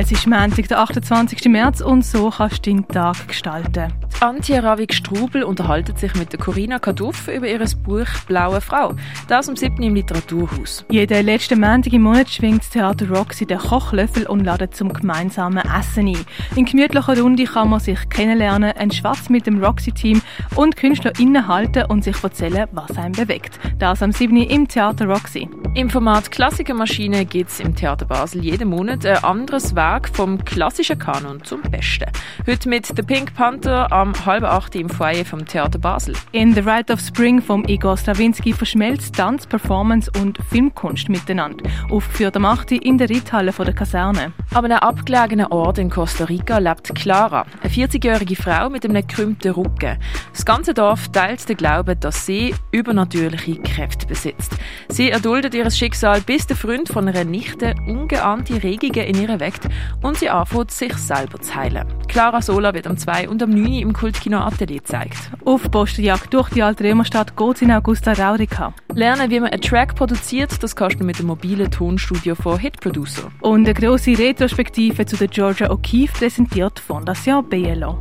[0.00, 1.46] Es ist Montag, der 28.
[1.46, 3.92] März und so kannst du deinen Tag gestalten.
[4.20, 8.94] Antje Ravik Strubel unterhalten sich mit der Corinna Kaduff über ihr Buch Blaue Frau.
[9.26, 9.82] Das am 7.
[9.82, 10.84] im Literaturhaus.
[10.88, 15.64] Jeden letzten Montag im Monat schwingt das Theater Roxy den Kochlöffel und ladet zum gemeinsamen
[15.66, 16.24] Essen ein.
[16.54, 20.22] In gemütlicher Runde kann man sich kennenlernen, einen Schwatz mit dem Roxy-Team
[20.54, 23.58] und KünstlerInnen halten und sich erzählen, was einen bewegt.
[23.80, 24.36] Das am 7.
[24.36, 25.48] im Theater Roxy.
[25.74, 30.98] Im Format Klassikermaschine gibt es im Theater Basel jeden Monat ein anderes Werk vom klassischen
[30.98, 32.06] Kanon zum Besten.
[32.46, 36.14] Heute mit The Pink Panther am halb acht im Foyer vom Theater Basel.
[36.32, 41.68] In The Rite of Spring vom Igor Stravinsky verschmelzt Tanz, Performance und Filmkunst miteinander.
[41.90, 42.72] Aufgeführt am 8.
[42.72, 44.32] in der Reithalle der Kaserne.
[44.54, 49.52] An einem abgelegenen Ort in Costa Rica lebt Clara, eine 40-jährige Frau mit einem gekrümmten
[49.52, 49.98] Rücken.
[50.32, 54.56] Das ganze Dorf teilt den Glauben, dass sie übernatürliche Kräfte besitzt.
[54.88, 59.66] Sie erduldet ihr Schicksal, bis der Freund von einer Nichte ungeahnte Regungen in ihr weckt
[60.02, 61.86] und sie anfängt, sich selber zu heilen.
[62.06, 65.18] Clara Sola wird am 2 und am 9 im Kultkino Atelier gezeigt.
[65.44, 68.72] Auf Postenjagd durch die alte Römerstadt geht in Augusta Raurica.
[68.94, 72.80] Lernen, wie man einen Track produziert, das kannst du mit dem mobilen Tonstudio von Hit
[72.80, 73.30] Producer.
[73.40, 77.98] Und eine grosse Retrospektive zu der Georgia O'Keeffe präsentiert Fondation BLO.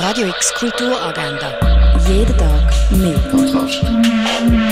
[0.00, 1.52] Radio X Kulturagenda.
[2.08, 3.18] Jeden Tag mehr.
[3.30, 4.65] Kontrast.